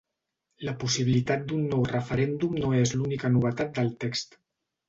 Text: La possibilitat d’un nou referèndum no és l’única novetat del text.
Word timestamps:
La 0.67 0.71
possibilitat 0.83 1.43
d’un 1.51 1.67
nou 1.75 1.85
referèndum 1.91 2.57
no 2.65 2.75
és 2.81 2.97
l’única 2.97 3.33
novetat 3.37 3.73
del 3.79 3.97
text. 4.07 4.39